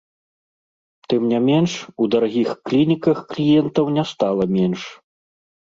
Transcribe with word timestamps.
Тым 1.13 1.21
не 1.33 1.39
менш, 1.49 1.71
у 2.05 2.09
дарагіх 2.15 2.49
клініках 2.71 3.17
кліентаў 3.35 3.85
не 4.01 4.11
стала 4.15 4.43
менш. 4.59 4.81